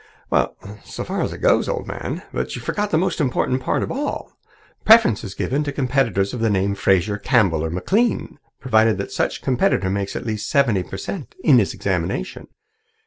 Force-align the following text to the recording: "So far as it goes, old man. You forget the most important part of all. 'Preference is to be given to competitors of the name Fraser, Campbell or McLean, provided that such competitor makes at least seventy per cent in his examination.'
"So 0.83 1.03
far 1.03 1.21
as 1.21 1.31
it 1.31 1.43
goes, 1.43 1.69
old 1.69 1.85
man. 1.85 2.23
You 2.33 2.45
forget 2.59 2.89
the 2.89 2.97
most 2.97 3.21
important 3.21 3.61
part 3.61 3.83
of 3.83 3.91
all. 3.91 4.33
'Preference 4.83 5.23
is 5.23 5.35
to 5.35 5.37
be 5.37 5.43
given 5.43 5.63
to 5.65 5.71
competitors 5.71 6.33
of 6.33 6.39
the 6.39 6.49
name 6.49 6.73
Fraser, 6.73 7.19
Campbell 7.19 7.63
or 7.63 7.69
McLean, 7.69 8.39
provided 8.59 8.97
that 8.97 9.11
such 9.11 9.43
competitor 9.43 9.91
makes 9.91 10.15
at 10.15 10.25
least 10.25 10.49
seventy 10.49 10.81
per 10.81 10.97
cent 10.97 11.35
in 11.43 11.59
his 11.59 11.75
examination.' 11.75 12.47